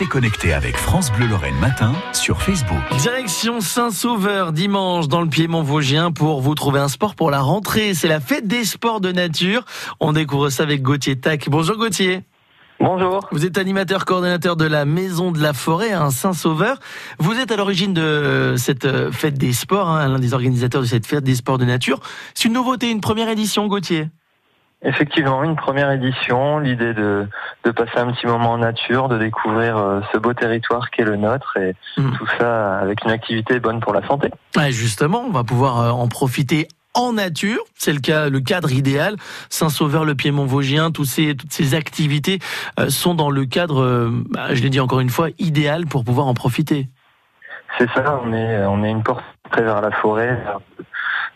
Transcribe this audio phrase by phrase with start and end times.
[0.00, 2.78] Restez connectés avec France Bleu Lorraine Matin sur Facebook.
[3.00, 7.92] Direction Saint-Sauveur dimanche dans le Piémont Vosgien pour vous trouver un sport pour la rentrée.
[7.92, 9.66] C'est la fête des sports de nature.
[10.00, 11.50] On découvre ça avec Gauthier Tac.
[11.50, 12.22] Bonjour Gauthier.
[12.78, 13.28] Bonjour.
[13.30, 16.78] Vous êtes animateur coordonnateur de la Maison de la Forêt à Saint-Sauveur.
[17.18, 20.86] Vous êtes à l'origine de cette euh, fête des sports, hein, l'un des organisateurs de
[20.86, 22.00] cette fête des sports de nature.
[22.32, 24.08] C'est une nouveauté, une première édition, Gauthier.
[24.82, 27.28] Effectivement, une première édition, l'idée de,
[27.64, 31.16] de passer un petit moment en nature, de découvrir euh, ce beau territoire qu'est le
[31.16, 32.12] nôtre et mm.
[32.16, 34.30] tout ça avec une activité bonne pour la santé.
[34.70, 39.16] Justement, on va pouvoir euh, en profiter en nature, c'est le cas, le cadre idéal.
[39.50, 42.38] Saint-Sauveur, le Piémont Vosgien, tous ces, toutes ces activités
[42.78, 46.26] euh, sont dans le cadre, bah, je l'ai dit encore une fois, idéal pour pouvoir
[46.26, 46.88] en profiter.
[47.78, 50.42] C'est ça, on est, on est une porte très vers la forêt,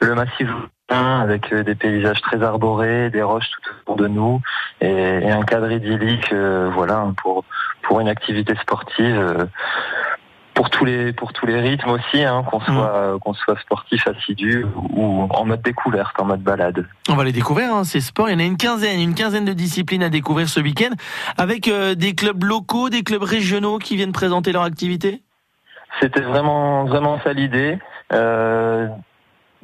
[0.00, 0.48] le massif
[0.94, 4.40] avec euh, des paysages très arborés, des roches tout autour de nous
[4.80, 7.44] et, un cadre idyllique, euh, voilà, pour
[7.82, 9.16] pour une activité sportive.
[9.16, 9.44] Euh,
[10.54, 12.64] pour tous les pour tous les rythmes aussi, hein, qu'on mm.
[12.66, 16.86] soit qu'on soit sportif assidu ou en mode découverte, en mode balade.
[17.08, 18.28] On va les découvrir hein, ces sports.
[18.28, 20.94] Il y en a une quinzaine, une quinzaine de disciplines à découvrir ce week-end,
[21.38, 25.22] avec des clubs locaux, des clubs régionaux qui viennent présenter leur activité?
[26.00, 27.78] C'était vraiment vraiment ça l'idée.
[28.12, 28.88] Euh,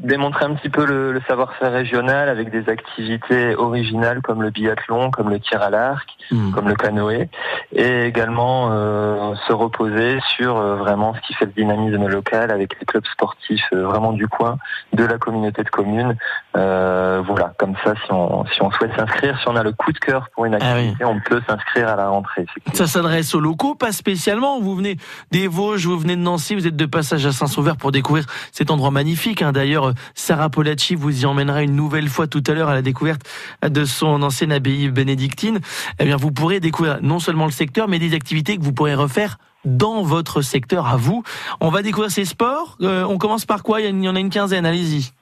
[0.02, 5.10] démontrer un petit peu le, le savoir-faire régional avec des activités originales comme le biathlon,
[5.10, 6.52] comme le tir à l'arc, hmm.
[6.52, 7.28] comme le canoë,
[7.72, 12.78] et également euh, se reposer sur euh, vraiment ce qui fait le dynamisme local avec
[12.78, 14.58] les clubs sportifs euh, vraiment du coin,
[14.92, 16.16] de la communauté de communes.
[16.56, 19.92] Euh, voilà, comme ça, si on, si on souhaite s'inscrire, si on a le coup
[19.92, 22.46] de cœur pour une ah activité, on peut s'inscrire à la rentrée.
[22.72, 24.60] Ça s'adresse aux locaux, pas spécialement.
[24.60, 24.96] Vous venez
[25.30, 28.70] des Vosges, vous venez de Nancy, vous êtes de passage à Saint-Sauveur pour découvrir cet
[28.70, 29.42] endroit magnifique.
[29.42, 29.52] Hein.
[29.52, 33.22] D'ailleurs, Sarah Polacci vous y emmènera une nouvelle fois tout à l'heure à la découverte
[33.66, 35.60] de son ancienne abbaye bénédictine.
[35.98, 38.94] Eh bien, vous pourrez découvrir non seulement le secteur, mais des activités que vous pourrez
[38.94, 41.22] refaire dans votre secteur à vous.
[41.60, 42.76] On va découvrir ces sports.
[42.80, 43.80] Euh, on commence par quoi?
[43.80, 45.12] Il y en a une quinzaine, allez-y.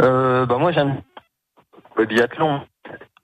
[0.00, 1.02] Euh, bah moi j'aime
[1.96, 2.60] le biathlon.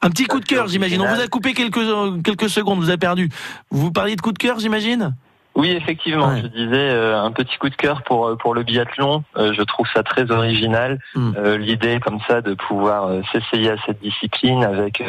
[0.02, 1.02] Un petit coup de cœur, j'imagine.
[1.02, 1.82] On vous a coupé quelques,
[2.24, 3.28] quelques secondes, vous avez perdu.
[3.70, 5.14] Vous parliez de coup de cœur, j'imagine?
[5.56, 9.24] Oui, effectivement, je disais euh, un petit coup de cœur pour euh, pour le biathlon.
[9.36, 11.00] Euh, je trouve ça très original.
[11.14, 11.32] Hmm.
[11.58, 15.02] L'idée comme ça de pouvoir s'essayer à cette discipline avec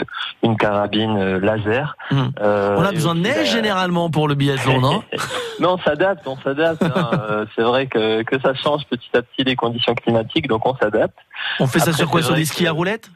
[0.44, 1.96] une carabine laser.
[2.09, 2.30] Hmm.
[2.40, 5.03] on a besoin de neige généralement pour le biathlon, non?
[5.59, 6.81] Non, on s'adapte, on s'adapte.
[6.81, 7.46] Hein.
[7.56, 11.18] C'est vrai que que ça change petit à petit les conditions climatiques, donc on s'adapte.
[11.59, 12.24] On fait ça sur quoi?
[12.24, 13.12] Sur des skis à roulettes?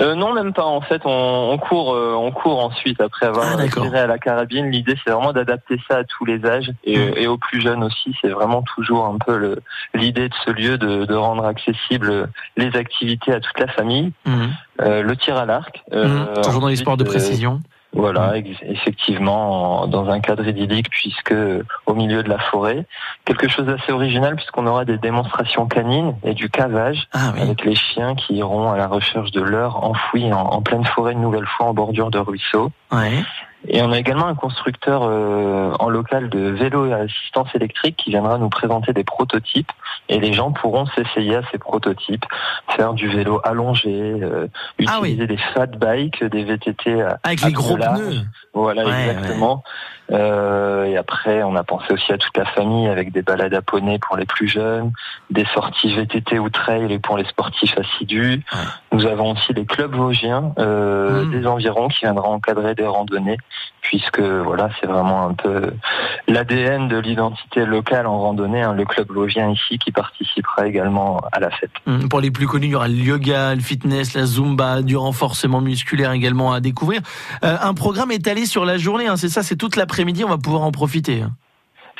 [0.00, 0.64] Euh, non, même pas.
[0.64, 4.18] En fait, on, on court, euh, on court ensuite après avoir ah, tiré à la
[4.18, 4.70] carabine.
[4.70, 7.12] L'idée, c'est vraiment d'adapter ça à tous les âges et, hmm.
[7.16, 8.14] et aux plus jeunes aussi.
[8.20, 9.56] C'est vraiment toujours un peu
[9.94, 14.12] l'idée de ce lieu de, de, rendre accessible les activités à toute la famille.
[14.24, 14.48] Hmm.
[14.80, 15.82] Euh, le tir à l'arc.
[15.92, 16.42] Euh, hmm.
[16.42, 17.60] Toujours dans les sports de précision.
[17.98, 21.34] Voilà, effectivement, dans un cadre idyllique, puisque
[21.86, 22.86] au milieu de la forêt,
[23.24, 27.74] quelque chose d'assez original, puisqu'on aura des démonstrations canines et du cavage ah avec les
[27.74, 31.46] chiens qui iront à la recherche de l'heure enfouie en, en, pleine forêt, une nouvelle
[31.46, 32.70] fois en bordure de ruisseau.
[32.92, 33.24] Ouais.
[33.66, 38.10] Et on a également un constructeur euh, en local de vélo et assistance électrique qui
[38.10, 39.70] viendra nous présenter des prototypes
[40.08, 42.24] et les gens pourront s'essayer à ces prototypes,
[42.76, 44.46] faire du vélo allongé, euh,
[44.86, 48.22] ah utiliser des fat bikes, des VTT avec les gros pneus.
[48.54, 49.62] Voilà, exactement.
[50.10, 53.62] Euh, et après, on a pensé aussi à toute la famille avec des balades à
[53.62, 54.92] poney pour les plus jeunes,
[55.30, 58.42] des sorties VTT ou trail pour les sportifs assidus.
[58.92, 61.30] Nous avons aussi les clubs vosgiens euh, mmh.
[61.30, 63.38] des environs qui viendront encadrer des randonnées,
[63.82, 65.72] puisque voilà, c'est vraiment un peu
[66.26, 68.62] l'ADN de l'identité locale en randonnée.
[68.62, 71.70] Hein, le club vosgien ici qui participera également à la fête.
[71.86, 72.08] Mmh.
[72.08, 75.60] Pour les plus connus, il y aura le yoga, le fitness, la zumba, du renforcement
[75.60, 77.00] musculaire également à découvrir.
[77.44, 80.38] Euh, un programme étalé sur la journée, hein, c'est ça, c'est toute l'après-midi, on va
[80.38, 81.24] pouvoir en profiter.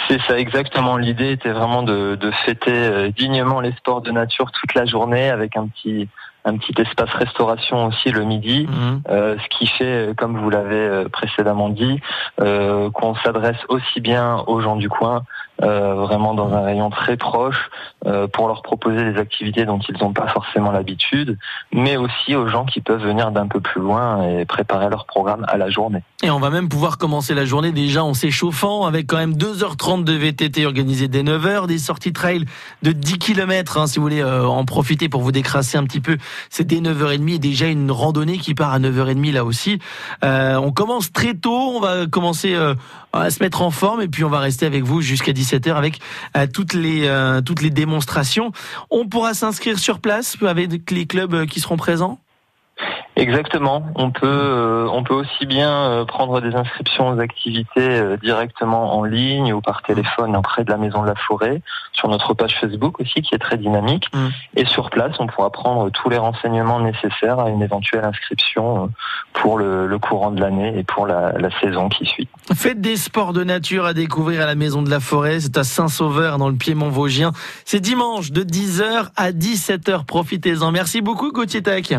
[0.07, 0.97] C'est ça exactement.
[0.97, 5.29] L'idée était vraiment de, de, fêter euh, dignement les sports de nature toute la journée
[5.29, 6.09] avec un petit
[6.49, 9.11] un petit espace restauration aussi le midi, mmh.
[9.11, 12.01] euh, ce qui fait, comme vous l'avez euh, précédemment dit,
[12.41, 15.23] euh, qu'on s'adresse aussi bien aux gens du coin,
[15.63, 17.71] euh, vraiment dans un rayon très proche,
[18.07, 21.37] euh, pour leur proposer des activités dont ils n'ont pas forcément l'habitude,
[21.73, 25.45] mais aussi aux gens qui peuvent venir d'un peu plus loin et préparer leur programme
[25.49, 26.03] à la journée.
[26.23, 30.05] Et on va même pouvoir commencer la journée déjà en s'échauffant avec quand même 2h30
[30.05, 32.45] de VTT organisé dès 9h, des sorties trail
[32.83, 36.01] de 10 km, hein, si vous voulez euh, en profiter pour vous décrasser un petit
[36.01, 36.19] peu.
[36.51, 39.79] C'est dès 9h30 et déjà une randonnée qui part à 9h30 là aussi.
[40.23, 42.57] on commence très tôt, on va commencer
[43.13, 46.01] à se mettre en forme et puis on va rester avec vous jusqu'à 17h avec
[46.37, 48.53] euh, toutes les euh, toutes les démonstrations.
[48.91, 52.19] On pourra s'inscrire sur place avec les clubs euh, qui seront présents?
[53.19, 53.85] Exactement.
[53.97, 58.97] On peut, euh, on peut aussi bien euh, prendre des inscriptions aux activités euh, directement
[58.97, 61.61] en ligne ou par téléphone auprès de la Maison de la Forêt,
[61.93, 64.07] sur notre page Facebook aussi qui est très dynamique.
[64.15, 64.29] Mm.
[64.55, 68.91] Et sur place, on pourra prendre tous les renseignements nécessaires à une éventuelle inscription
[69.33, 72.29] pour le, courant de l'année et pour la, la, saison qui suit.
[72.55, 75.41] Faites des sports de nature à découvrir à la Maison de la Forêt.
[75.41, 77.33] C'est à Saint-Sauveur dans le Piémont Vosgien.
[77.65, 80.05] C'est dimanche de 10h à 17h.
[80.05, 80.71] Profitez-en.
[80.71, 81.93] Merci beaucoup Gauthier Tech.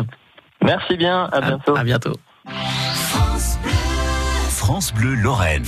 [0.64, 1.76] Merci bien, à bientôt.
[1.76, 2.16] À, bientôt.
[4.50, 5.64] France Bleu Lorraine.